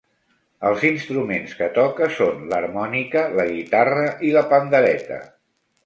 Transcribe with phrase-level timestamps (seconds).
[0.69, 5.25] Els instruments que toca són l"harmònica, la guitarra i la pandereta.